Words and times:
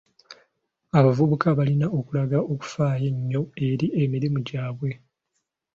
Abavubuka 0.99 1.47
balina 1.57 1.87
okulaga 1.97 2.37
okufaayo 2.53 3.07
ennyo 3.13 3.41
eri 3.67 3.87
emirimu 4.03 4.39
gyabwe. 4.47 4.91